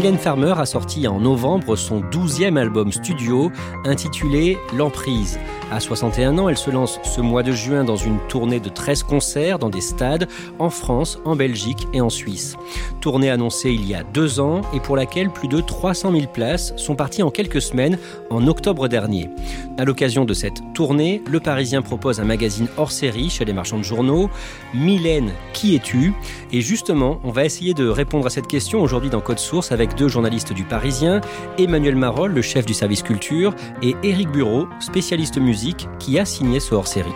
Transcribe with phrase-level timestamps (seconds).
[0.00, 3.52] Mylène Farmer a sorti en novembre son douzième album studio
[3.84, 5.38] intitulé L'Emprise.
[5.70, 9.02] À 61 ans, elle se lance ce mois de juin dans une tournée de 13
[9.02, 10.26] concerts dans des stades
[10.58, 12.56] en France, en Belgique et en Suisse.
[13.00, 16.74] Tournée annoncée il y a deux ans et pour laquelle plus de 300 000 places
[16.76, 17.98] sont parties en quelques semaines
[18.30, 19.28] en octobre dernier.
[19.78, 23.78] À l'occasion de cette tournée, Le Parisien propose un magazine hors série chez les marchands
[23.78, 24.28] de journaux.
[24.74, 26.14] Mylène, qui es-tu?
[26.52, 29.89] Et justement, on va essayer de répondre à cette question aujourd'hui dans Code Source avec
[29.96, 31.20] deux journalistes du Parisien,
[31.58, 36.60] Emmanuel Marolle, le chef du service culture, et Éric Bureau, spécialiste musique qui a signé
[36.60, 37.14] ce hors-série.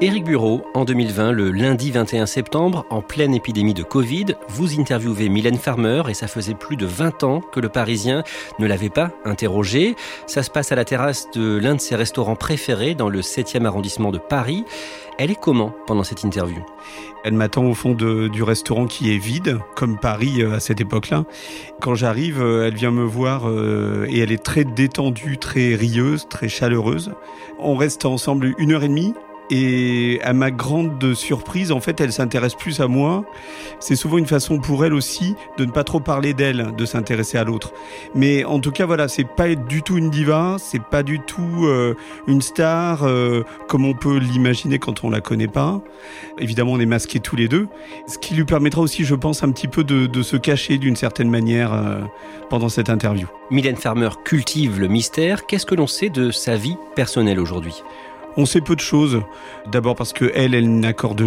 [0.00, 5.28] Éric Bureau, en 2020, le lundi 21 septembre, en pleine épidémie de Covid, vous interviewez
[5.28, 8.22] Mylène Farmer et ça faisait plus de 20 ans que le Parisien
[8.60, 9.96] ne l'avait pas interrogée.
[10.28, 13.64] Ça se passe à la terrasse de l'un de ses restaurants préférés dans le 7e
[13.64, 14.64] arrondissement de Paris.
[15.18, 16.64] Elle est comment pendant cette interview?
[17.24, 21.24] Elle m'attend au fond du restaurant qui est vide, comme Paris euh, à cette époque-là.
[21.80, 26.28] Quand j'arrive, euh, elle vient me voir euh, et elle est très détendue, très rieuse,
[26.28, 27.12] très chaleureuse.
[27.58, 29.12] On reste ensemble une heure et demie
[29.50, 33.24] et à ma grande surprise, en fait, elle s'intéresse plus à moi.
[33.80, 37.38] C'est souvent une façon pour elle aussi de ne pas trop parler d'elle, de s'intéresser
[37.38, 37.72] à l'autre.
[38.14, 41.64] Mais en tout cas, voilà, c'est pas du tout une diva, c'est pas du tout
[41.66, 41.94] euh,
[42.26, 45.80] une star euh, comme on peut l'imaginer quand on la connaît pas.
[46.38, 47.68] Évidemment, on est masqués tous les deux,
[48.06, 51.30] ce qui lui permettra aussi, je pense, un petit peu de, se cacher d'une certaine
[51.30, 52.00] manière euh,
[52.50, 53.28] pendant cette interview.
[53.50, 55.46] Mylène Farmer cultive le mystère.
[55.46, 57.82] Qu'est-ce que l'on sait de sa vie personnelle aujourd'hui?
[58.38, 59.20] On sait peu de choses.
[59.70, 61.22] D'abord parce que elle, n'accorde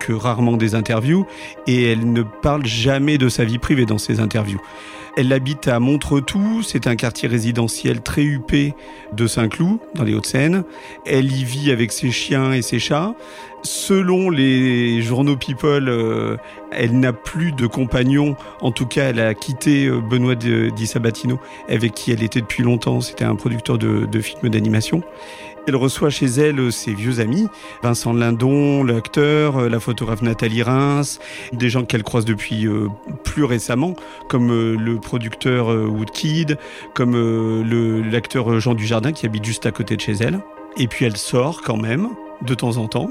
[0.00, 1.26] que rarement des interviews
[1.66, 4.60] et elle ne parle jamais de sa vie privée dans ses interviews.
[5.16, 8.74] Elle habite à Montretout, c'est un quartier résidentiel très huppé
[9.12, 10.62] de Saint-Cloud, dans les Hauts-de-Seine.
[11.04, 13.14] Elle y vit avec ses chiens et ses chats.
[13.62, 16.36] Selon les journaux People, euh,
[16.70, 18.36] elle n'a plus de compagnon.
[18.60, 22.62] En tout cas, elle a quitté euh, Benoît Di Sabatino, avec qui elle était depuis
[22.62, 23.00] longtemps.
[23.00, 25.02] C'était un producteur de films d'animation.
[25.68, 27.46] Elle reçoit chez elle ses vieux amis,
[27.82, 31.20] Vincent Lindon, l'acteur, la photographe Nathalie Reims,
[31.52, 32.88] des gens qu'elle croise depuis euh,
[33.22, 33.94] plus récemment,
[34.30, 36.56] comme euh, le producteur euh, Woodkid,
[36.94, 37.12] comme
[38.10, 40.40] l'acteur Jean Dujardin qui habite juste à côté de chez elle.
[40.78, 42.08] Et puis elle sort quand même
[42.40, 43.10] de temps en temps,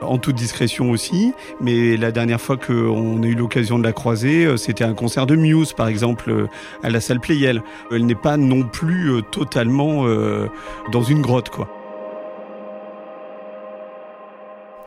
[0.00, 1.34] en toute discrétion aussi.
[1.60, 5.36] Mais la dernière fois qu'on a eu l'occasion de la croiser, c'était un concert de
[5.36, 6.46] Muse, par exemple,
[6.82, 7.62] à la salle Playel.
[7.90, 10.06] Elle n'est pas non plus totalement
[10.90, 11.77] dans une grotte, quoi.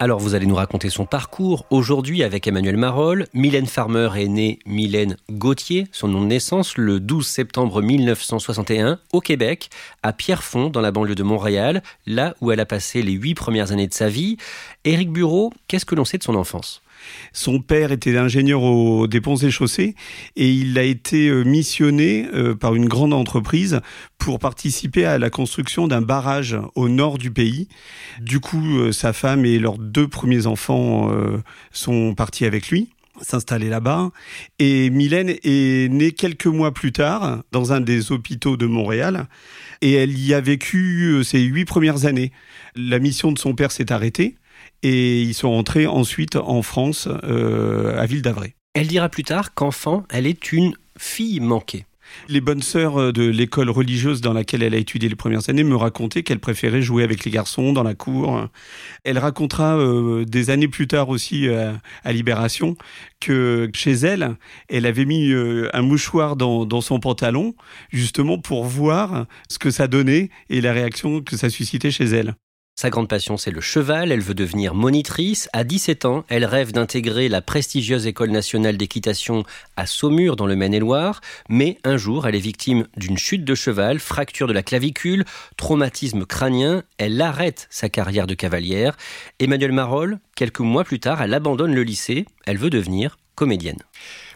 [0.01, 3.27] Alors vous allez nous raconter son parcours aujourd'hui avec Emmanuel Marolle.
[3.35, 9.21] Mylène Farmer est née Mylène Gauthier, son nom de naissance, le 12 septembre 1961 au
[9.21, 9.69] Québec,
[10.01, 13.73] à Pierrefonds, dans la banlieue de Montréal, là où elle a passé les huit premières
[13.73, 14.37] années de sa vie.
[14.85, 16.81] Éric Bureau, qu'est-ce que l'on sait de son enfance?
[17.33, 19.95] Son père était ingénieur aux des et chaussées
[20.35, 23.79] et il a été euh, missionné euh, par une grande entreprise
[24.17, 27.67] pour participer à la construction d'un barrage au nord du pays.
[28.19, 31.11] Du coup, euh, sa femme et leurs deux premiers enfants
[31.71, 32.89] sont partis avec lui
[33.21, 34.09] s'installer là-bas.
[34.57, 39.27] Et Mylène est née quelques mois plus tard dans un des hôpitaux de Montréal
[39.81, 42.31] et elle y a vécu ses huit premières années.
[42.75, 44.35] La mission de son père s'est arrêtée
[44.83, 48.55] et ils sont rentrés ensuite en France, euh, à Ville d'Avray.
[48.73, 51.85] Elle dira plus tard qu'enfant, elle est une fille manquée.
[52.27, 55.63] Les bonnes sœurs euh, de l'école religieuse dans laquelle elle a étudié les premières années
[55.63, 58.47] me racontaient qu'elle préférait jouer avec les garçons dans la cour.
[59.03, 61.73] Elle racontera euh, des années plus tard aussi euh,
[62.03, 62.75] à Libération
[63.19, 64.35] que chez elle,
[64.67, 65.31] elle avait mis
[65.73, 67.53] un mouchoir dans, dans son pantalon
[67.91, 72.35] justement pour voir ce que ça donnait et la réaction que ça suscitait chez elle.
[72.75, 74.11] Sa grande passion, c'est le cheval.
[74.11, 75.49] Elle veut devenir monitrice.
[75.53, 79.43] À 17 ans, elle rêve d'intégrer la prestigieuse École nationale d'équitation
[79.75, 81.21] à Saumur, dans le Maine-et-Loire.
[81.47, 85.25] Mais un jour, elle est victime d'une chute de cheval, fracture de la clavicule,
[85.57, 86.83] traumatisme crânien.
[86.97, 88.97] Elle arrête sa carrière de cavalière.
[89.39, 92.25] Emmanuel Marolles, quelques mois plus tard, elle abandonne le lycée.
[92.47, 93.79] Elle veut devenir comédienne.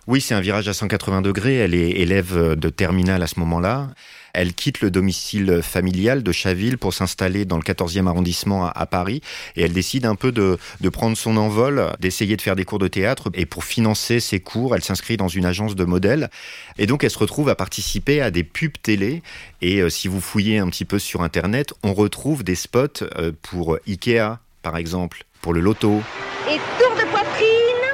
[0.08, 1.56] Oui, c'est un virage à 180 degrés.
[1.56, 3.90] Elle est élève de terminale à ce moment-là.
[4.38, 9.22] Elle quitte le domicile familial de Chaville pour s'installer dans le 14e arrondissement à, Paris
[9.56, 10.58] et elle décide un peu de,
[10.90, 14.76] prendre son envol, d'essayer de faire des cours de théâtre et pour financer ses cours,
[14.76, 16.30] elle s'inscrit dans une agence de modèles
[16.78, 19.24] et donc elle se retrouve à participer à des pubs télé
[19.62, 23.32] et euh, si vous fouillez un petit peu sur internet, on retrouve des spots euh,
[23.42, 26.02] pour Ikea par exemple, pour le loto.
[26.50, 27.86] Et tour de poitrine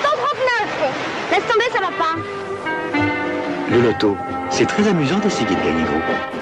[0.00, 2.14] 139 Laisse tomber, ça va pas.
[3.68, 4.16] Le loto
[4.56, 6.00] c'est très amusant d'essayer de gagner gros.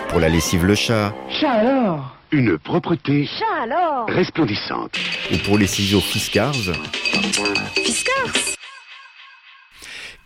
[0.09, 1.13] Pour la lessive Le Chat.
[1.41, 3.27] Chat alors Une propreté.
[3.27, 4.97] Chat alors Resplendissante.
[5.33, 6.55] Ou pour les ciseaux Fiskars.
[7.75, 8.33] Fiskars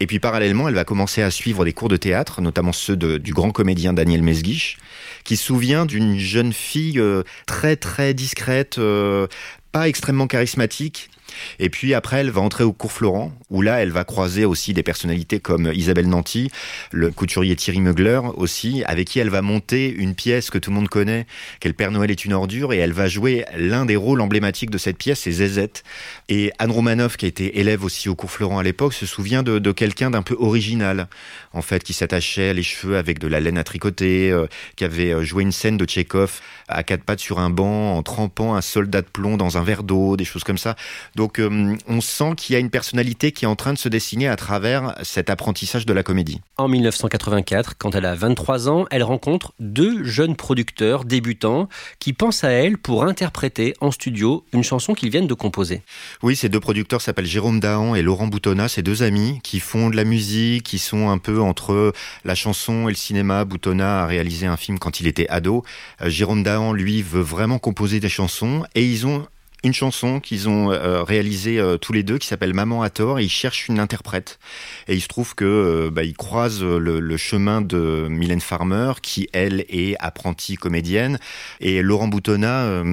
[0.01, 3.33] et puis parallèlement, elle va commencer à suivre des cours de théâtre, notamment ceux du
[3.33, 4.79] grand comédien Daniel Mesguich,
[5.25, 9.27] qui se souvient d'une jeune fille euh, très très discrète, euh,
[9.73, 11.11] pas extrêmement charismatique,
[11.59, 14.73] et puis après, elle va entrer au cours Florent, où là, elle va croiser aussi
[14.73, 16.51] des personnalités comme Isabelle Nanty,
[16.93, 20.77] le couturier Thierry Meugler aussi, avec qui elle va monter une pièce que tout le
[20.77, 21.27] monde connaît,
[21.61, 24.79] qu'elle Père Noël est une ordure, et elle va jouer l'un des rôles emblématiques de
[24.79, 25.85] cette pièce, c'est Zézette.
[26.29, 29.73] Et Anne Romanoff, qui été élève aussi au cours Florent à l'époque, se souvient de,
[29.73, 31.09] quelqu'un d'un peu original,
[31.53, 34.47] en fait, qui s'attachait les cheveux avec de la laine à tricoter, euh,
[34.77, 38.03] qui avait euh, joué une scène de Tchekhov à quatre pattes sur un banc en
[38.03, 40.77] trempant un soldat de plomb dans un verre d'eau, des choses comme ça.
[41.19, 43.89] Donc euh, on sent qu'il y a une personnalité qui est en train de se
[43.89, 46.41] dessiner à travers cet apprentissage de la comédie.
[46.59, 51.69] En 1984, quand elle a 23 ans, elle rencontre deux jeunes producteurs débutants
[51.99, 55.83] qui pensent à elle pour interpréter en studio une chanson qu'ils viennent de composer.
[56.23, 59.91] Oui, ces deux producteurs s'appellent Jérôme Dahan et Laurent Boutonnat, ces deux amis qui font
[59.91, 61.93] de la musique, qui sont un peu entre
[62.25, 63.45] la chanson et le cinéma.
[63.45, 65.65] Boutonnat a réalisé un film quand il était ado.
[66.01, 69.27] Euh, Jérôme Dahan, lui, veut vraiment composer des chansons et ils ont
[69.65, 73.19] une chanson qu'ils ont euh, réalisée euh, tous les deux qui s'appelle Maman à tort
[73.19, 74.39] et ils cherchent une interprète.
[74.87, 79.29] Et il se trouve que euh, bah, ils croisent le, chemin de Mylène Farmer qui
[79.33, 81.19] elle est apprentie comédienne.
[81.61, 82.85] Et Laurent Boutonnat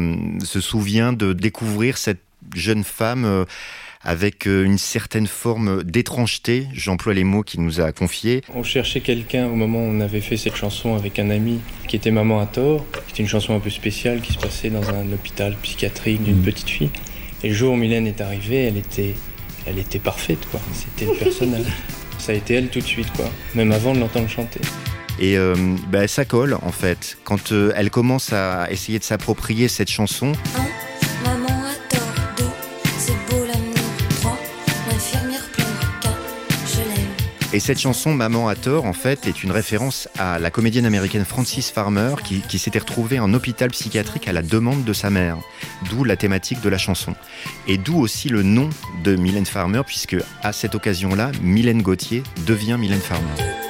[0.44, 2.21] se souvient de découvrir cette
[2.56, 3.45] jeune femme
[4.05, 8.41] avec euh, une certaine forme d'étrangeté, j'emploie les mots qu'il nous a confiés.
[8.53, 11.95] On cherchait quelqu'un au moment où on avait fait cette chanson avec un ami qui
[11.95, 12.85] était Maman à tort.
[13.07, 16.43] C'était une chanson un peu spéciale qui se passait dans un hôpital psychiatrique d'une mm.
[16.43, 16.91] petite fille.
[17.43, 19.15] Et le jour où Mylène est arrivée, elle était,
[19.65, 20.61] elle était parfaite, quoi.
[20.73, 21.65] C'était le personnage.
[22.19, 23.29] Ça a été elle tout de suite, quoi.
[23.55, 24.61] Même avant de l'entendre chanter.
[25.19, 25.55] Et euh,
[25.89, 27.17] bah, ça colle en fait.
[27.23, 30.33] Quand euh, elle commence à essayer de s'approprier cette chanson.
[37.55, 41.23] Et cette chanson, Maman a tort, en fait, est une référence à la comédienne américaine
[41.23, 45.37] Frances Farmer qui, s'était retrouvée en hôpital psychiatrique à la demande de sa mère.
[45.89, 47.15] D'où la thématique de la chanson.
[47.65, 48.69] Et d'où aussi le nom
[49.05, 53.64] de Mylène Farmer, puisque à cette occasion-là, Mylène Gauthier devient Mylène Farmer.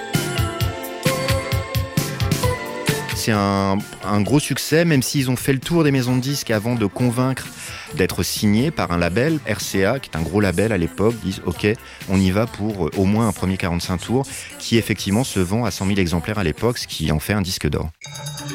[3.26, 6.76] C'est un, gros succès, même s'ils ont fait le tour des maisons de disques avant
[6.76, 7.48] de convaincre
[7.96, 11.66] d'être signé par un label, RCA, qui est un gros label à l'époque, disent OK,
[12.08, 14.28] on y va pour euh, au moins un premier 45 tours,
[14.60, 17.42] qui effectivement se vend à 100 000 exemplaires à l'époque, ce qui en fait un
[17.42, 17.90] disque d'or.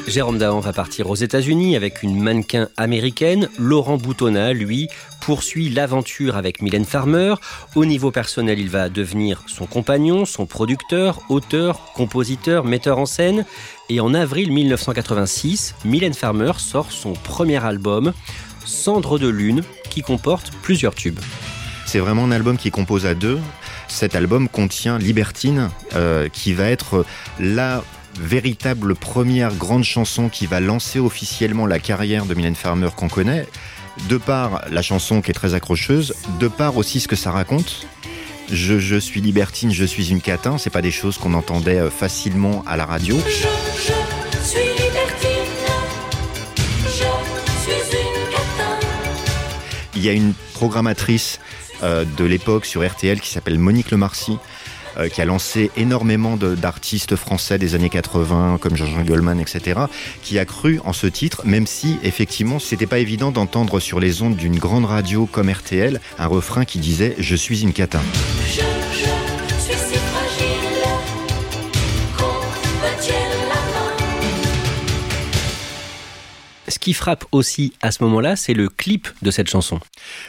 [0.07, 3.49] Jérôme Dahan va partir aux États-Unis avec une mannequin américaine.
[3.59, 4.87] Laurent Boutonnat, lui,
[5.21, 7.35] poursuit l'aventure avec Mylène Farmer.
[7.75, 13.45] Au niveau personnel, il va devenir son compagnon, son producteur, auteur, compositeur, metteur en scène.
[13.93, 18.13] Et en avril 1986, Mylène Farmer sort son premier album.
[18.63, 21.19] Cendre de Lune, qui comporte plusieurs tubes.
[21.85, 23.37] C'est vraiment un album qui compose à deux.
[23.89, 27.05] Cet album contient Libertine, euh, qui va être
[27.37, 27.83] la
[28.17, 33.45] véritable première grande chanson qui va lancer officiellement la carrière de Mylène Farmer qu'on connaît.
[34.07, 37.85] De par la chanson qui est très accrocheuse, de par aussi ce que ça raconte.
[38.49, 42.63] Je, suis libertine, je suis une catin, c'est pas des choses qu'on entendait euh, facilement
[42.65, 43.17] à la radio.
[49.95, 51.39] Il y a une programmatrice
[51.83, 54.37] euh, de l'époque sur RTL qui s'appelle Monique Lemarcy,
[54.97, 59.81] euh, qui a lancé énormément d'artistes français des années 80, comme Jean-Jean Goldman, etc.,
[60.21, 64.21] qui a cru en ce titre, même si effectivement c'était pas évident d'entendre sur les
[64.21, 68.01] ondes d'une grande radio comme RTL un refrain qui disait Je suis une catin.
[76.81, 79.79] Qui frappe aussi à ce moment-là, c'est le clip de cette chanson.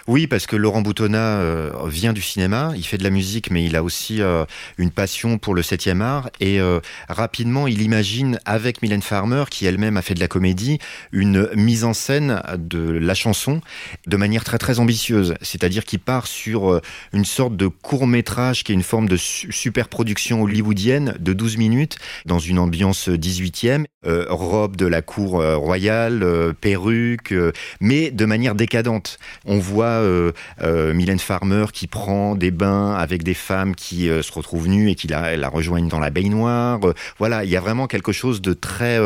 [0.06, 3.64] Oui, parce que Laurent Boutonnat euh, vient du cinéma, il fait de la musique, mais
[3.64, 4.44] il a aussi euh,
[4.76, 6.30] une passion pour le 7e art.
[6.40, 10.78] Et euh, rapidement, il imagine, avec Mylène Farmer, qui elle-même a fait de la comédie,
[11.10, 13.62] une mise en scène de la chanson
[14.06, 15.34] de manière très très ambitieuse.
[15.40, 16.80] C'est-à-dire qu'il part sur
[17.14, 21.56] une sorte de court métrage qui est une forme de super production hollywoodienne de 12
[21.56, 26.22] minutes, dans une ambiance 18e, robe de la cour royale
[26.60, 29.18] perruque, euh, mais de manière décadente.
[29.44, 34.68] On voit euh, Mylène Farmer qui prend des bains avec des femmes qui se retrouvent
[34.68, 36.80] nues et qui la, la, rejoignent dans la baignoire.
[37.18, 38.98] voilà, il y a vraiment quelque chose de très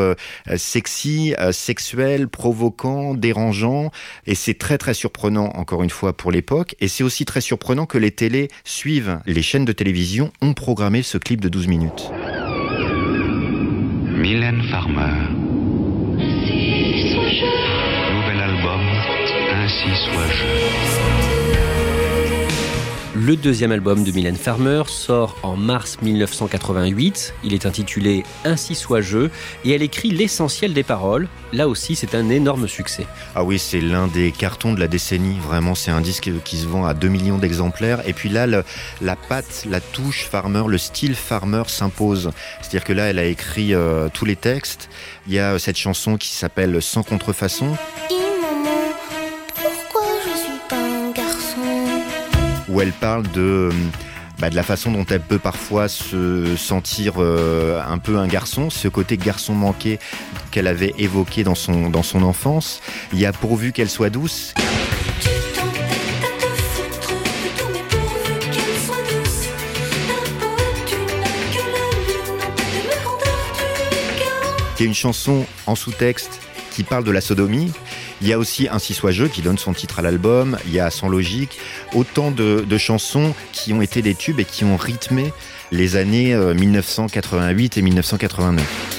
[0.57, 3.91] sexy, sexuel, provoquant, dérangeant,
[4.27, 6.75] et c'est très très surprenant encore une fois pour l'époque.
[6.81, 9.21] Et c'est aussi très surprenant que les télés suivent.
[9.27, 12.11] Les chaînes de télévision ont programmé ce clip de 12 minutes.
[14.17, 15.46] Mylène Farmer
[19.77, 20.47] Ainsi soit-je.
[23.15, 27.35] Le deuxième album de Mylène Farmer sort en mars 1988.
[27.45, 29.29] Il est intitulé Ainsi soit je
[29.65, 31.29] et elle écrit l'essentiel des paroles.
[31.53, 33.07] Là aussi, c'est un énorme succès.
[33.35, 35.39] Ah oui, c'est l'un des cartons de la décennie.
[35.41, 38.01] Vraiment, c'est un disque qui se vend à 2 millions d'exemplaires.
[38.09, 42.31] Et puis là, la patte, la touche Farmer, le style Farmer s'impose.
[42.63, 44.89] C'est-à-dire que là, elle a écrit euh, tous les textes.
[45.27, 47.77] Il y a cette chanson qui s'appelle Sans contrefaçon.
[52.77, 53.71] Où elle parle de,
[54.39, 58.69] bah, de la façon dont elle peut parfois se sentir euh, un peu un garçon,
[58.69, 59.99] ce côté garçon manqué
[60.51, 62.83] qu'elle avait évoqué dans son, dans son enfance.
[63.15, 64.53] Il y a pourvu qu'elle soit douce.
[74.77, 76.39] qui est une chanson en sous-texte
[76.71, 77.73] qui parle de la sodomie.
[78.23, 80.57] Il y a aussi Ainsi soit je qui donne son titre à l'album.
[80.67, 81.59] Il y a Sans logique.
[81.95, 85.33] Autant de, de, chansons qui ont été des tubes et qui ont rythmé
[85.73, 88.97] les années 1988 euh, et 1989.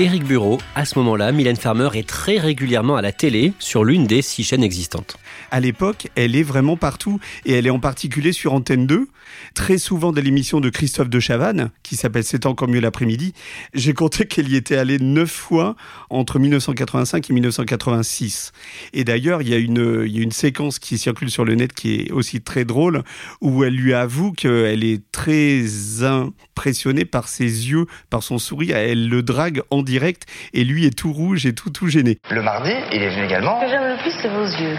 [0.00, 4.08] Éric Bureau, à ce moment-là, Mylène Farmer est très régulièrement à la télé sur l'une
[4.08, 5.16] des six chaînes existantes.
[5.52, 9.06] À l'époque, elle est vraiment partout et elle est en particulier sur Antenne 2,
[9.54, 13.34] très souvent dans l'émission de Christophe de Chavannes qui s'appelle C'est encore mieux l'après-midi.
[13.72, 15.76] J'ai compté qu'elle y était allée neuf fois
[16.10, 18.52] entre 1985 et 1986.
[18.92, 21.54] Et d'ailleurs, il y, a une, il y a une séquence qui circule sur le
[21.54, 23.02] net qui est aussi très drôle
[23.40, 25.64] où elle lui avoue qu'elle est très
[26.02, 28.76] impressionnée par ses yeux, par son sourire.
[28.76, 32.18] Elle le drague en direct et lui est tout rouge et tout tout gêné.
[32.30, 33.60] Le mardi, il est venu également.
[33.60, 34.78] Ce que j'aime le plus, c'est vos yeux.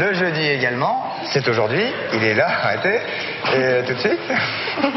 [0.00, 1.82] Le jeudi également, c'est aujourd'hui,
[2.14, 4.18] il est là, arrêtez, et euh, tout de suite.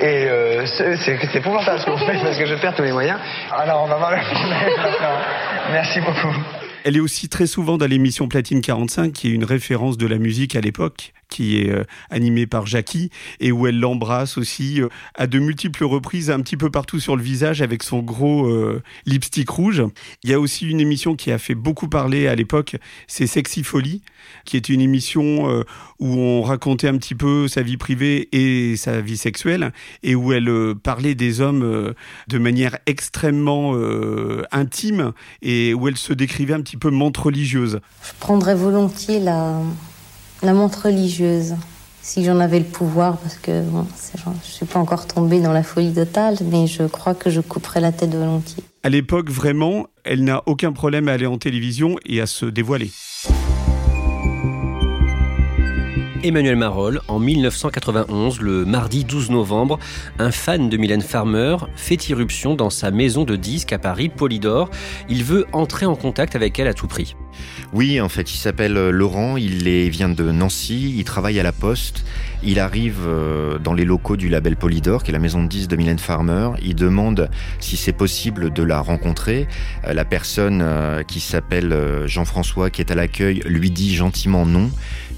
[0.00, 3.16] Et euh, c'est épouvantable ce qu'on fait parce que je perds tous les moyens.
[3.52, 4.52] Alors on va voir le film
[5.72, 6.34] Merci beaucoup.
[6.84, 10.18] Elle est aussi très souvent dans l'émission Platine 45, qui est une référence de la
[10.18, 13.10] musique à l'époque qui est euh, animée par Jackie
[13.40, 17.16] et où elle l'embrasse aussi euh, à de multiples reprises un petit peu partout sur
[17.16, 19.82] le visage avec son gros euh, lipstick rouge.
[20.22, 22.76] Il y a aussi une émission qui a fait beaucoup parler à l'époque,
[23.08, 24.02] c'est Sexy Folie,
[24.44, 25.64] qui est une émission
[25.98, 29.72] où on racontait un petit peu sa vie privée et sa vie sexuelle
[30.02, 31.94] et où elle parlait des hommes
[32.28, 33.76] de manière extrêmement
[34.50, 35.12] intime
[35.42, 37.80] et où elle se décrivait un petit peu montre religieuse.
[38.02, 39.60] Je prendrais volontiers la
[40.44, 41.54] la montre religieuse,
[42.02, 45.52] si j'en avais le pouvoir, parce que bon, je ne suis pas encore tombée dans
[45.52, 48.62] la folie totale, mais je crois que je couperais la tête volontiers.
[48.82, 52.90] À l'époque, vraiment, elle n'a aucun problème à aller en télévision et à se dévoiler.
[56.22, 59.78] Emmanuel Marolles, en 1991, le mardi 12 novembre,
[60.18, 64.70] un fan de Mylène Farmer fait irruption dans sa maison de disques à Paris, Polydor.
[65.10, 67.14] Il veut entrer en contact avec elle à tout prix.
[67.72, 71.52] Oui, en fait, il s'appelle euh, Laurent, il vient de Nancy, il travaille à la
[71.52, 72.04] Poste,
[72.42, 75.70] il arrive euh, dans les locaux du label Polydor, qui est la maison de disques
[75.70, 79.48] de Mylène Farmer, il demande si c'est possible de la rencontrer.
[79.86, 80.64] Euh, la personne
[81.08, 84.70] qui s'appelle Jean-François, qui est à l'accueil, lui dit gentiment non,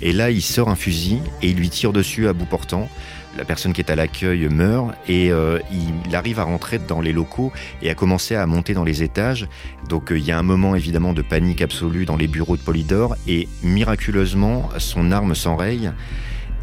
[0.02, 2.88] et là il sort un fusil et il lui tire dessus à bout portant.
[3.36, 5.58] La personne qui est à l'accueil meurt et euh,
[6.06, 7.52] il arrive à rentrer dans les locaux
[7.82, 9.46] et à commencer à monter dans les étages.
[9.88, 12.62] Donc euh, il y a un moment évidemment de panique absolue dans les bureaux de
[12.62, 15.90] Polydor et miraculeusement son arme s'enraye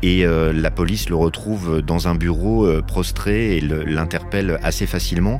[0.01, 5.39] et euh, la police le retrouve dans un bureau prostré et le- l'interpelle assez facilement.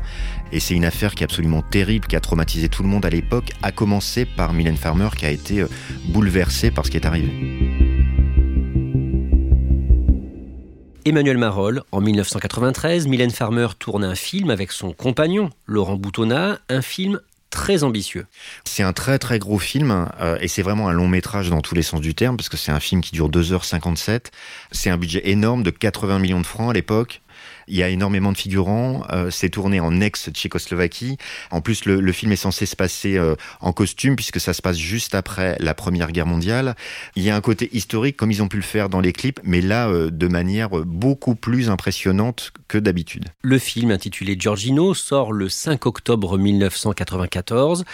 [0.54, 3.10] Et c'est une affaire qui est absolument terrible, qui a traumatisé tout le monde à
[3.10, 5.66] l'époque, à commencer par Mylène Farmer qui a été
[6.06, 7.62] bouleversée par ce qui est arrivé.
[11.05, 16.81] Emmanuel Marolle, en 1993, Mylène Farmer tourne un film avec son compagnon, Laurent Boutonnat, un
[16.81, 17.19] film
[17.50, 18.25] très ambitieux.
[18.63, 21.75] C'est un très très gros film euh, et c'est vraiment un long métrage dans tous
[21.75, 24.27] les sens du terme parce que c'est un film qui dure 2h57.
[24.72, 27.22] C'est un budget énorme de 80 millions de francs à l'époque.
[27.67, 29.03] Il y a énormément de figurants.
[29.12, 31.17] euh, c'est tourné en ex-Tchécoslovaquie.
[31.51, 34.62] En plus, le, le film est censé se passer euh, en costume puisque ça se
[34.62, 36.75] passe juste après la Première Guerre mondiale.
[37.15, 39.39] Il y a un côté historique comme ils ont pu le faire dans les clips,
[39.43, 43.25] mais là euh, de manière beaucoup plus impressionnante que d'habitude.
[43.41, 47.86] Le film intitulé Giorgino sort le 5 octobre 1994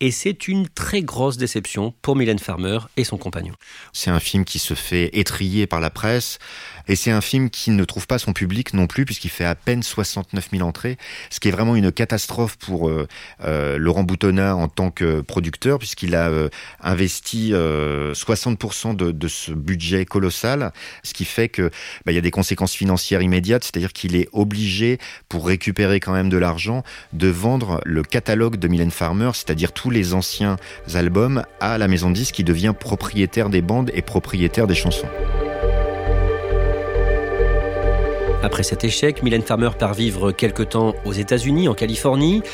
[0.00, 3.54] et c'est une très grosse déception pour Mylène Farmer et son compagnon.
[3.92, 6.38] C'est un film qui se fait étrier par la presse
[6.88, 9.54] et c'est un film qui ne trouve pas son public non plus puisqu'il fait à
[9.54, 10.96] peine 69 000 entrées,
[11.30, 13.06] ce qui est vraiment une catastrophe pour euh,
[13.44, 16.48] euh, Laurent Boutonnat en tant que producteur puisqu'il a euh,
[16.80, 21.70] investi euh, 60% de, de ce budget colossal, ce qui fait que
[22.04, 26.12] bah, il y a des conséquences financières immédiates, c'est-à-dire qu'il est obligé pour récupérer quand
[26.12, 30.56] même de l'argent de vendre le catalogue de Mylène Farmer, c'est-à-dire tous les anciens
[30.94, 35.08] albums à la maison de disques qui devient propriétaire des bandes et propriétaire des chansons.
[38.46, 42.44] Après cet échec, Mylène Farmer part vivre quelque temps aux États-Unis, en Californie.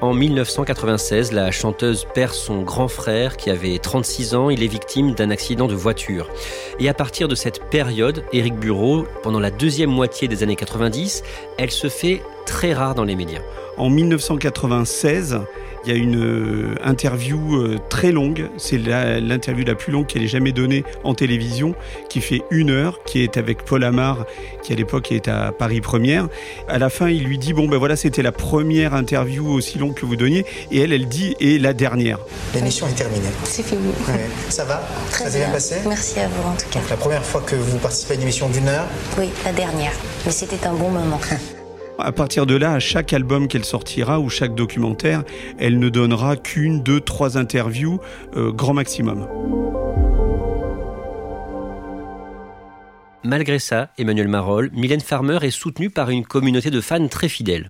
[0.00, 4.50] En 1996, la chanteuse perd son grand frère qui avait 36 ans.
[4.50, 6.30] Il est victime d'un accident de voiture.
[6.78, 11.24] Et à partir de cette période, Éric Bureau, pendant la deuxième moitié des années 90,
[11.58, 13.42] elle se fait très rare dans les médias.
[13.76, 15.40] En 1996,
[15.84, 20.06] il y a une euh, interview euh, très longue, c'est la- l'interview la, plus longue
[20.06, 21.74] qu'elle ait jamais donnée en télévision,
[22.08, 24.26] qui fait une heure, qui est avec Paul Amar,
[24.62, 26.28] qui à l'époque est à Paris Première.
[26.68, 29.94] À la fin, il lui dit bon ben voilà, c'était la première interview aussi longue
[29.94, 32.18] que vous donniez, et elle, elle dit et la dernière.
[32.54, 33.28] L'émission est terminée.
[33.44, 33.88] C'est fini.
[34.08, 34.26] Ouais.
[34.48, 35.54] Ça va Très Ça s'est bien bien.
[35.54, 36.80] passé Merci à vous en tout cas.
[36.80, 38.86] Donc la première fois que vous participez à une émission d'une heure,
[39.18, 39.92] Oui, la dernière.
[40.26, 41.20] Mais c'était un bon moment.
[42.02, 45.22] À partir de là, à chaque album qu'elle sortira ou chaque documentaire,
[45.58, 48.00] elle ne donnera qu'une, deux, trois interviews,
[48.36, 49.26] euh, grand maximum.
[53.22, 57.68] Malgré ça, Emmanuel Marolle, Mylène Farmer est soutenue par une communauté de fans très fidèles.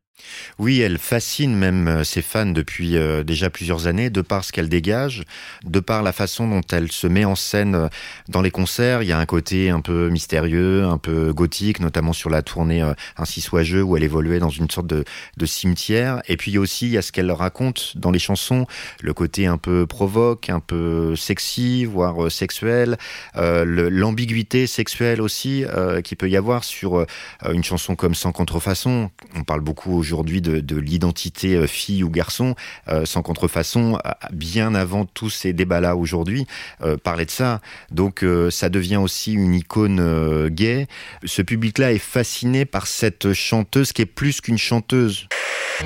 [0.59, 4.52] Oui, elle fascine même euh, ses fans depuis euh, déjà plusieurs années, de par ce
[4.52, 5.24] qu'elle dégage,
[5.64, 7.88] de par la façon dont elle se met en scène euh,
[8.28, 9.02] dans les concerts.
[9.02, 12.83] Il y a un côté un peu mystérieux, un peu gothique, notamment sur la tournée
[13.16, 15.04] Ainsi soit jeu, où elle évoluait dans une sorte de,
[15.44, 16.22] cimetière.
[16.28, 18.66] Et puis aussi, il y a ce qu'elle raconte dans les chansons,
[19.00, 22.98] le côté un peu provoque, un peu sexy, voire sexuel,
[23.35, 27.04] l'ambiguïté sexuelle aussi euh, qu'il peut y avoir sur
[27.50, 29.11] une chanson comme Sans contrefaçon.
[29.35, 30.02] On parle beaucoup
[30.40, 32.55] de, de l'identité euh, fille ou garçon.
[32.88, 36.46] Euh, Sans contrefaçon, euh, bien avant tous ces débats-là aujourd'hui,
[36.83, 37.61] euh, parlait de ça.
[37.90, 40.87] Donc ça devient aussi une icône gay.
[41.25, 45.27] Ce public-là est fasciné par cette chanteuse qui est plus qu'une chanteuse.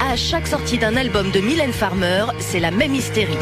[0.00, 3.38] À chaque sortie d'un album de Mylène Farmer, c'est la même hystérie.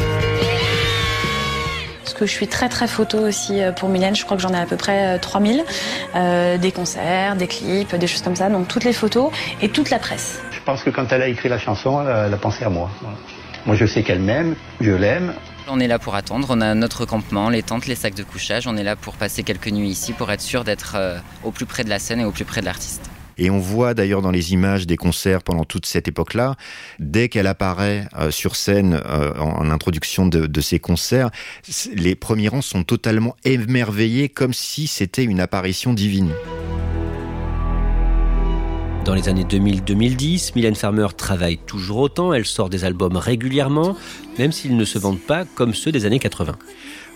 [2.03, 4.53] Parce que je suis très très photo aussi euh, pour Mylène, je crois que j'en
[4.53, 5.63] ai à peu près euh, 3000.
[6.15, 9.89] Euh, des concerts, des clips, des choses comme ça, donc toutes les photos et toute
[9.89, 10.41] la presse.
[10.51, 12.69] Je pense que quand elle a écrit la chanson, elle a, elle a pensé à
[12.69, 12.89] moi.
[13.01, 13.17] Voilà.
[13.65, 15.33] Moi, je sais qu'elle m'aime, je l'aime.
[15.69, 18.67] On est là pour attendre, on a notre campement, les tentes, les sacs de couchage,
[18.67, 21.65] on est là pour passer quelques nuits ici pour être sûr d'être euh, au plus
[21.65, 23.09] près de la scène et au plus près de l'artiste.
[23.37, 26.55] Et on voit d'ailleurs dans les images des concerts pendant toute cette époque-là,
[26.99, 31.29] dès qu'elle apparaît euh, sur scène euh, en, introduction de, de concerts,
[31.93, 36.31] les premiers rangs sont totalement émerveillés comme si c'était une apparition divine.
[39.05, 43.97] Dans les années 2000-2010, Mylène Farmer travaille toujours autant, elle sort des albums régulièrement,
[44.39, 46.55] même s'ils ne se vendent pas comme ceux des années 80.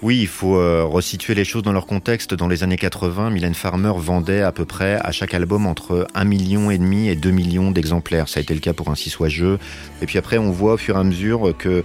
[0.02, 2.34] Oui, il faut euh, resituer les choses dans leur contexte.
[2.34, 6.26] Dans les années 80, Mylène Farmer vendait à peu près à chaque album entre 1
[6.26, 8.28] million et demi et 2 millions d'exemplaires.
[8.28, 9.58] Ça a été le cas pour Ainsi soit jeu.
[10.02, 11.84] Et puis après, on voit au fur et à mesure que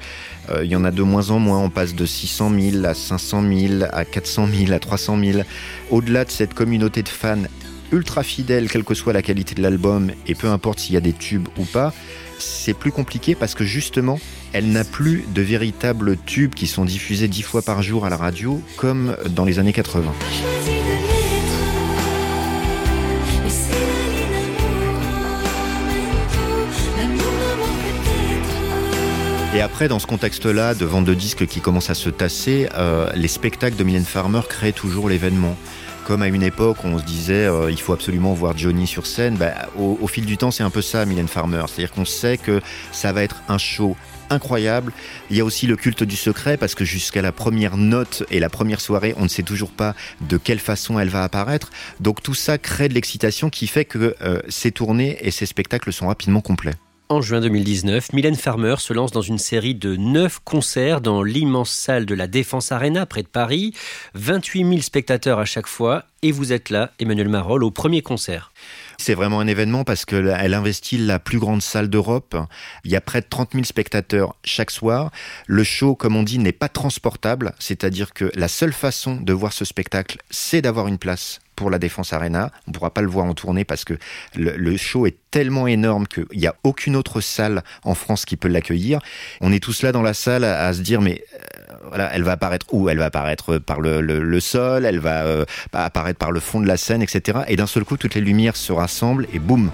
[0.50, 1.60] euh, il y en a de moins en moins.
[1.60, 5.38] On passe de 600 000 à 500 000 à 400 000 à 300 000.
[5.90, 7.44] Au-delà de cette communauté de fans
[7.92, 11.00] ultra fidèle, quelle que soit la qualité de l'album, et peu importe s'il y a
[11.00, 11.92] des tubes ou pas,
[12.38, 14.18] c'est plus compliqué parce que justement,
[14.52, 18.16] elle n'a plus de véritables tubes qui sont diffusés dix fois par jour à la
[18.16, 20.12] radio comme dans les années 80.
[29.54, 33.10] Et après, dans ce contexte-là de vente de disques qui commence à se tasser, euh,
[33.14, 35.56] les spectacles de Mylène Farmer créent toujours l'événement.
[36.04, 39.36] Comme à une époque, on se disait euh, il faut absolument voir Johnny sur scène.
[39.36, 41.62] Bah, au, au fil du temps, c'est un peu ça, Mylène Farmer.
[41.68, 42.60] C'est-à-dire qu'on sait que
[42.90, 43.96] ça va être un show
[44.32, 44.92] incroyable.
[45.30, 48.40] Il y a aussi le culte du secret parce que jusqu'à la première note et
[48.40, 51.70] la première soirée, on ne sait toujours pas de quelle façon elle va apparaître.
[52.00, 55.92] Donc tout ça crée de l'excitation qui fait que euh, ces tournées et ces spectacles
[55.92, 56.74] sont rapidement complets.
[57.12, 61.70] En juin 2019, Mylène Farmer se lance dans une série de 9 concerts dans l'immense
[61.70, 63.74] salle de la Défense Arena près de Paris.
[64.14, 66.04] 28 000 spectateurs à chaque fois.
[66.22, 68.50] Et vous êtes là, Emmanuel Marolles, au premier concert.
[68.96, 72.34] C'est vraiment un événement parce qu'elle investit la plus grande salle d'Europe.
[72.86, 75.10] Il y a près de 30 000 spectateurs chaque soir.
[75.46, 77.52] Le show, comme on dit, n'est pas transportable.
[77.58, 81.78] C'est-à-dire que la seule façon de voir ce spectacle, c'est d'avoir une place pour la
[81.78, 82.50] Défense Arena.
[82.66, 83.94] On ne pourra pas le voir en tournée parce que
[84.34, 88.48] le, show est tellement énorme qu'il n'y a aucune autre salle en France qui peut
[88.48, 89.00] l'accueillir.
[89.40, 92.32] On est tous là dans la salle à, se dire mais euh, voilà, elle va
[92.32, 92.88] apparaître où?
[92.88, 96.60] Elle va apparaître par le, le, le sol, elle va euh, apparaître par le fond
[96.60, 97.40] de la scène, etc.
[97.48, 99.70] Et d'un seul coup, toutes les lumières se rassemblent et boum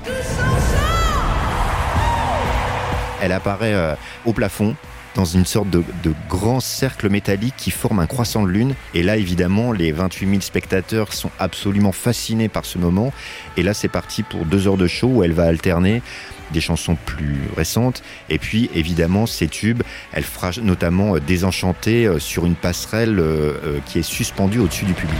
[3.20, 4.76] Elle apparaît euh, au plafond
[5.14, 5.82] dans une sorte de,
[6.28, 8.74] grand cercle métallique qui forme un croissant de lune.
[8.94, 13.12] Et là, évidemment, les 28 000 spectateurs sont absolument fascinés par ce moment.
[13.56, 16.02] Et là, c'est parti pour deux heures de show où elle va alterner
[16.52, 18.02] des chansons plus récentes.
[18.28, 23.78] Et puis, évidemment, ces tubes, elle fera notamment euh, Désenchanté euh, sur une passerelle euh,
[23.86, 25.18] qui est suspendue au-dessus du public.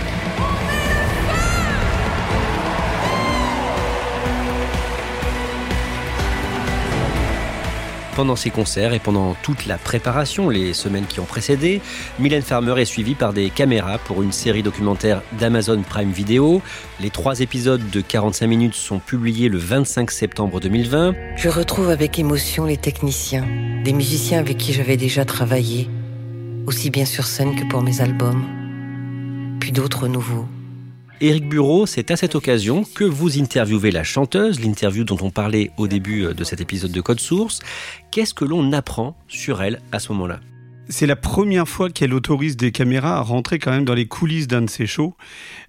[8.18, 11.80] Pendant ces concerts et pendant toute la préparation, les semaines qui ont précédé,
[12.18, 16.60] Mylène Farmer est suivie par des caméras pour une série documentaire d'Amazon Prime Video.
[16.98, 21.14] Les trois épisodes de 45 minutes sont publiés le 25 septembre 2020.
[21.36, 23.46] Je retrouve avec émotion les techniciens,
[23.84, 25.88] des musiciens avec qui j'avais déjà travaillé,
[26.66, 28.42] aussi bien sur scène que pour mes albums,
[29.60, 30.48] puis d'autres nouveaux.
[31.20, 35.72] Éric Bureau, c'est à cette occasion que vous interviewez la chanteuse, l'interview dont on parlait
[35.76, 37.58] au début de cet épisode de Code Source.
[38.12, 40.38] Qu'est-ce que l'on apprend sur elle à ce moment-là?
[40.88, 44.46] C'est la première fois qu'elle autorise des caméras à rentrer quand même dans les coulisses
[44.46, 45.16] d'un de ses shows.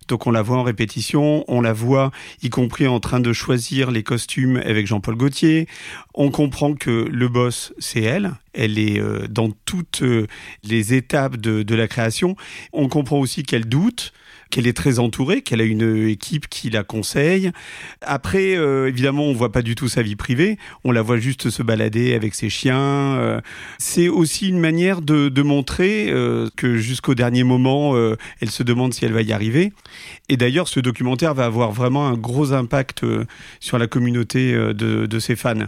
[0.07, 2.11] Donc on la voit en répétition, on la voit
[2.43, 5.67] y compris en train de choisir les costumes avec Jean-Paul Gaultier.
[6.13, 8.33] On comprend que le boss, c'est elle.
[8.53, 10.27] Elle est euh, dans toutes euh,
[10.63, 12.35] les étapes de, de la création.
[12.71, 14.13] On comprend aussi qu'elle doute
[14.49, 17.51] qu'elle est très entourée, qu'elle a une équipe qui la conseille.
[18.01, 20.57] Après, euh, évidemment, on voit pas du tout sa vie privée.
[20.83, 23.15] On la voit juste se balader avec ses chiens.
[23.17, 23.41] Euh,
[23.77, 27.95] c'est aussi une manière de, montrer euh, que jusqu'au dernier moment,
[28.41, 29.71] elle se demande si elle va y arriver.
[30.27, 33.05] Et d'ailleurs, ce documentaire va avoir vraiment un gros impact
[33.59, 35.67] sur la communauté de ses fans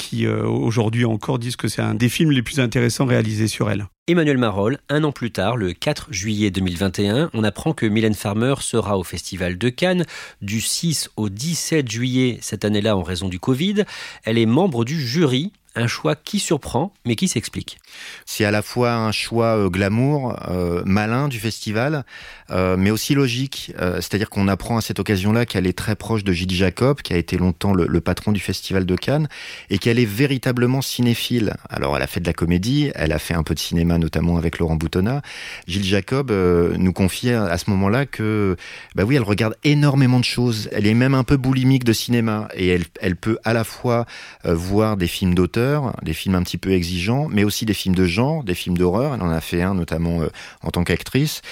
[0.00, 3.70] qui euh, aujourd'hui encore disent que c'est un des films les plus intéressants réalisés sur
[3.70, 3.86] elle.
[4.08, 8.54] Emmanuel Marolles, un an plus tard, le 4 juillet 2021, on apprend que Mylène Farmer
[8.60, 10.06] sera au Festival de Cannes
[10.40, 13.84] du 6 au 17 juillet cette année-là en raison du Covid.
[14.24, 17.78] Elle est membre du jury un choix qui surprend, mais qui s'explique.
[18.26, 22.04] C'est à la fois un choix euh, glamour, euh, malin du festival,
[22.50, 23.72] euh, mais aussi logique.
[23.76, 27.16] C'est-à-dire qu'on apprend à cette occasion-là qu'elle est très proche de Gilles Jacob, qui a
[27.16, 29.28] été longtemps le, patron du festival de Cannes,
[29.68, 31.54] et qu'elle est véritablement cinéphile.
[31.68, 34.36] Alors, elle a fait de la comédie, elle a fait un peu de cinéma, notamment
[34.36, 35.22] avec Laurent Boutonnat.
[35.66, 38.56] Gilles Jacob nous confie à ce moment-là que,
[38.94, 40.68] bah oui, elle regarde énormément de choses.
[40.72, 44.06] Elle est même un peu boulimique de cinéma, et elle, elle peut à la fois
[44.44, 48.06] voir des films d'auteur des films un petit peu exigeants, mais aussi des films de
[48.06, 49.14] genre, des films d'horreur.
[49.14, 50.28] Elle en a fait un notamment euh,
[50.62, 51.42] en tant qu'actrice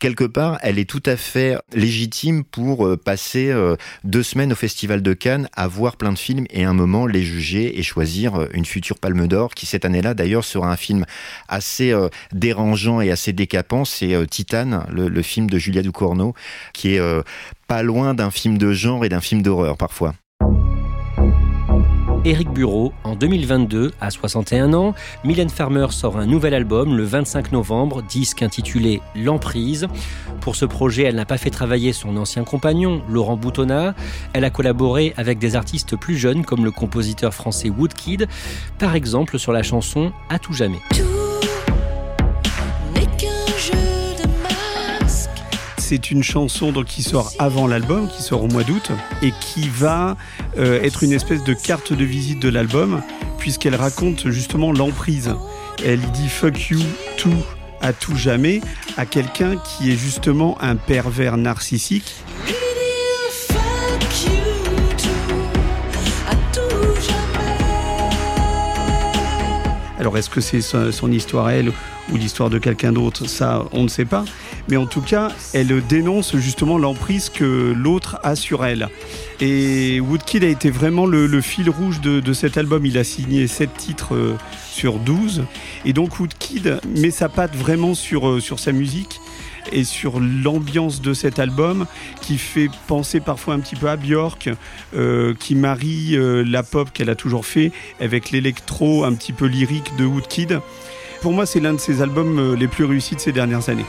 [0.00, 4.56] quelque part, elle est tout à fait légitime pour euh, passer euh, deux semaines au
[4.56, 8.48] Festival de Cannes à voir plein de films et un moment les juger et choisir
[8.52, 11.06] une future Palme d'Or qui cette année-là d'ailleurs sera un film
[11.48, 11.94] assez
[12.32, 13.86] dérangeant et assez décapant.
[13.86, 16.34] C'est Titane, le, le, film de Julia Ducournau,
[16.74, 17.00] qui est
[17.66, 20.14] pas loin d'un film de genre et d'un film d'horreur parfois.
[22.26, 27.52] Éric Bureau, en 2022, à 61 ans, Mylène Farmer sort un nouvel album le 25
[27.52, 29.88] novembre, disque intitulé L'emprise.
[30.40, 33.94] Pour ce projet, elle n'a pas fait travailler son ancien compagnon, Laurent Boutonnat.
[34.32, 38.26] Elle a collaboré avec des artistes plus jeunes comme le compositeur français Woodkid,
[38.78, 40.80] par exemple sur la chanson À tout jamais.
[45.84, 50.16] C'est une chanson qui sort avant l'album, qui sort au mois d'août, et qui va
[50.56, 53.02] euh, être une espèce de carte de visite de l'album,
[53.36, 55.34] puisqu'elle raconte justement l'emprise.
[55.84, 56.80] Elle dit fuck you
[57.18, 57.44] tout
[57.82, 58.62] à tout jamais
[58.96, 62.14] à quelqu'un qui est justement un pervers narcissique.
[69.98, 71.72] Alors est-ce que c'est son histoire elle?
[72.12, 74.24] Ou l'histoire de quelqu'un d'autre Ça, on ne sait pas.
[74.68, 78.88] Mais en tout cas, elle dénonce justement l'emprise que l'autre a sur elle.
[79.40, 82.86] Et Woodkid a été vraiment le, fil rouge de, de, cet album.
[82.86, 84.36] Il a signé 7 titres euh,
[84.70, 85.44] sur 12.
[85.84, 89.20] Et donc Woodkid met sa patte vraiment sur, euh, sur sa musique
[89.72, 91.86] et sur l'ambiance de cet album
[92.20, 94.50] qui fait penser parfois un petit peu à Björk,
[94.94, 99.46] euh, qui marie euh, la pop qu'elle a toujours fait avec l'électro un petit peu
[99.46, 100.60] lyrique de Woodkid.
[101.24, 103.86] Pour moi, c'est l'un de ses albums euh, les plus réussis de ces dernières années.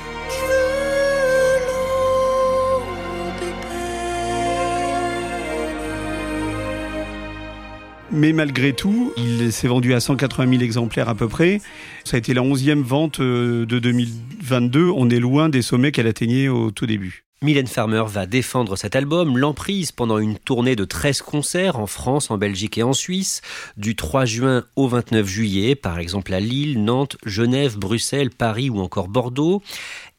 [8.09, 11.59] Mais malgré tout, il s'est vendu à 180 000 exemplaires à peu près.
[12.05, 14.89] Ça a été la 11e vente de 2022.
[14.95, 17.24] On est loin des sommets qu'elle atteignait au tout début.
[17.41, 22.31] Mylène Farmer va défendre cet album, l'emprise, pendant une tournée de 13 concerts en France,
[22.31, 23.41] en Belgique et en Suisse,
[23.77, 28.79] du 3 juin au 29 juillet, par exemple à Lille, Nantes, Genève, Bruxelles, Paris ou
[28.79, 29.61] encore Bordeaux.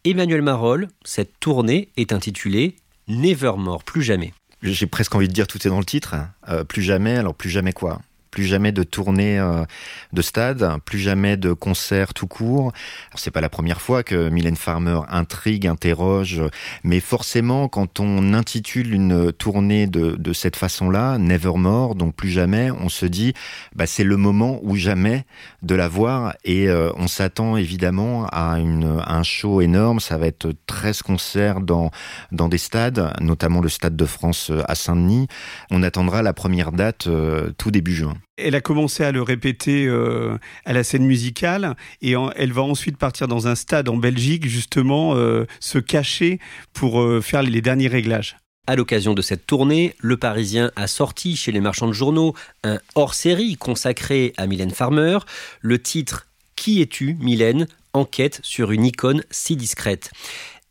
[0.05, 2.76] Emmanuel Marolles, cette tournée est intitulée
[3.09, 6.14] Nevermore, plus jamais j'ai presque envie de dire tout est dans le titre.
[6.48, 8.00] Euh, plus jamais, alors plus jamais quoi
[8.37, 9.64] plus jamais de tournée euh,
[10.12, 12.70] de stade, plus jamais de concert tout court.
[13.14, 16.42] C'est pas la première fois que Mylène Farmer intrigue, interroge,
[16.85, 22.70] mais forcément quand on intitule une tournée de, de cette façon-là, Nevermore, donc plus jamais,
[22.70, 23.33] on se dit
[23.75, 25.25] bah c'est le moment ou jamais
[25.62, 29.99] de la voir et euh, on s'attend évidemment à, une, un show énorme.
[29.99, 31.90] Ça va être 13 concerts dans
[32.33, 35.27] dans des stades, notamment le stade de France à Saint-Denis.
[35.70, 38.12] On attendra la première date euh, tout début juin.
[38.37, 40.37] Elle a commencé à le répéter euh,
[40.67, 45.15] à la scène musicale et elle va ensuite partir dans un stade en Belgique justement
[45.15, 46.39] euh, se cacher
[46.75, 48.37] pour euh, faire les derniers réglages.
[48.67, 52.35] À l'occasion de cette tournée, Le Parisien a sorti chez les marchands de journaux
[52.65, 55.19] un hors-série consacré à Mylène Farmer.
[55.61, 57.69] Le titre Qui es-tu, Mylène?
[57.93, 60.11] Enquête sur une icône si discrète.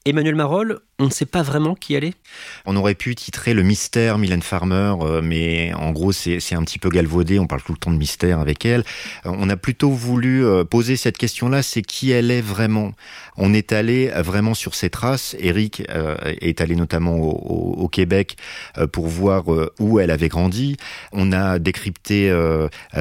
[0.04, 2.14] Emmanuel Marolle, on ne sait pas vraiment qui elle est
[2.66, 6.80] On aurait pu titrer le mystère Mylène Farmer, euh, mais en gros c'est un petit
[6.80, 8.86] peu galvaudé, on parle tout le temps de mystère avec elle.
[9.26, 12.94] Euh, on a plutôt voulu euh, poser cette question-là, c'est qui elle est vraiment?
[13.36, 15.84] On est allé vraiment sur ses traces, Eric
[16.42, 18.38] est allé notamment au, Québec
[18.94, 19.44] pour voir
[19.80, 20.78] où elle avait grandi.
[21.12, 22.34] On a décrypté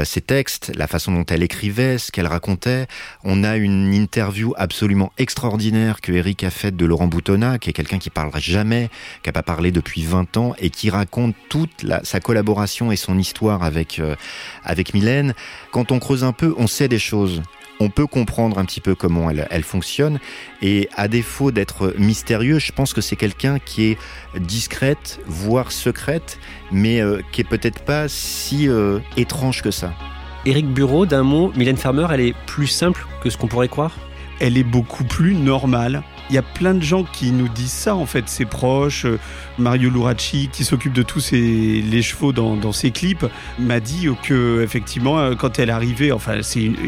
[0.02, 2.88] ses textes, la façon dont elle écrivait, ce qu'elle racontait.
[3.22, 7.83] On a une interview absolument extraordinaire que Eric a faite de Laurent Boutonnat, qui est
[7.84, 8.88] quelqu'un qui parlera jamais,
[9.22, 12.96] qui a pas parlé depuis 20 ans et qui raconte toute la, sa collaboration et
[12.96, 14.16] son histoire avec euh,
[14.64, 15.34] avec Mylène.
[15.70, 17.42] Quand on creuse un peu, on sait des choses.
[17.80, 20.20] On peut comprendre un petit peu comment elle, elle fonctionne
[20.62, 23.98] et à défaut d'être mystérieux, je pense que c'est quelqu'un qui est
[24.38, 26.38] discrète, voire secrète,
[26.70, 29.92] mais euh, qui est peut-être pas si euh, étrange que ça.
[30.46, 33.96] Éric Bureau, d'un mot, Mylène Farmer, elle est plus simple que ce qu'on pourrait croire?
[34.40, 37.94] Elle est beaucoup plus normale il y a plein de gens qui nous disent ça,
[37.94, 39.06] en fait, ses proches.
[39.58, 43.26] Mario Luracci, qui s'occupe de tous les chevaux dans, ses clips,
[43.58, 46.40] m'a dit que, effectivement, quand elle arrivait, enfin,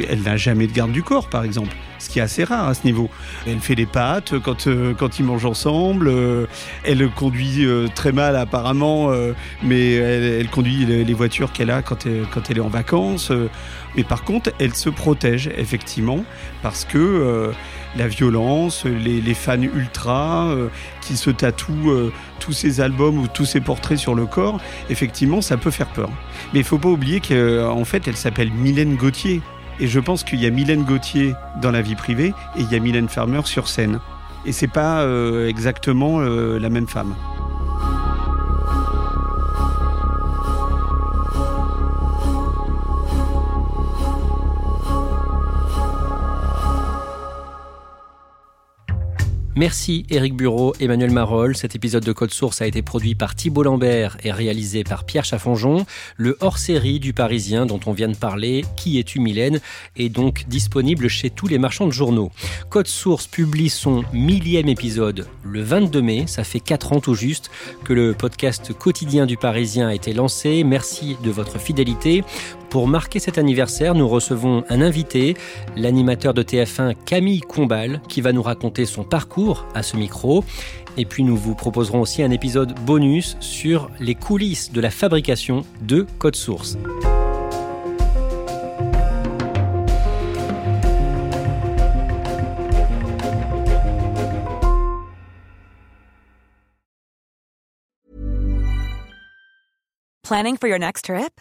[0.09, 2.75] elle n'a jamais de garde du corps, par exemple ce qui est assez rare à
[2.75, 3.11] ce niveau.
[3.47, 6.09] Elle fait des pâtes quand, euh, quand ils mangent ensemble.
[6.09, 6.47] Euh,
[6.85, 12.07] elle conduit euh, très mal apparemment, euh, mais elle, conduit les, voitures qu'elle a quand
[12.07, 13.33] elle est en vacances.
[13.97, 16.25] mais par contre, elle se protège effectivement
[16.63, 17.53] parce que
[17.97, 20.69] la violence, les, fans ultra euh,
[21.01, 25.41] qui se tatouent euh, tous ces albums ou tous ces portraits sur le corps, effectivement,
[25.41, 26.11] ça peut faire peur.
[26.53, 29.41] Mais il faut pas oublier qu'en fait, elle s'appelle Mylène Gauthier.
[29.79, 32.77] Et je pense qu'il y a Mylène Gauthier dans la vie privée et il y
[32.77, 34.01] a Mylène Farmer sur scène.
[34.47, 37.15] Et c'est pas euh, exactement la même femme.
[49.59, 51.57] Merci Éric Bureau, Emmanuel Marolles.
[51.57, 55.25] Cet épisode de Code Source a été produit par Thibault Lambert et réalisé par Pierre
[55.25, 55.87] Chaffonjon.
[56.19, 59.61] Le hors-série du Parisien dont on vient de parler, Qui es-tu Mylène,
[59.97, 62.31] est donc disponible chez tous les marchands de journaux.
[62.69, 66.25] Code Source publie son millième épisode le 22 mai.
[66.27, 67.51] Ça fait 4 ans tout juste
[67.83, 70.65] que le podcast quotidien du Parisien a été lancé.
[70.65, 72.25] Merci de votre fidélité.
[72.71, 75.35] Pour marquer cet anniversaire, nous recevons un invité,
[75.77, 80.45] l'animateur de TF1 Camille Combal, qui va nous raconter son parcours à ce micro.
[80.99, 85.65] Et puis nous vous proposerons aussi un épisode bonus sur les coulisses de la fabrication
[85.83, 86.77] de Code Source.
[100.25, 101.41] Planning for your next trip?